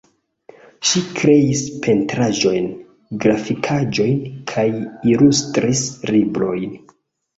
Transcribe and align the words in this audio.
Ŝi 0.91 1.01
kreis 1.17 1.59
pentraĵojn, 1.87 2.65
grafikaĵojn 3.25 4.17
kaj 4.53 4.67
ilustris 5.15 5.85
librojn. 6.13 6.79